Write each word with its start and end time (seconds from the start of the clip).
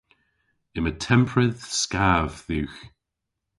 Yma 0.77 0.91
tempredh 1.03 1.63
skav 1.81 2.31
dhywgh. 2.47 2.81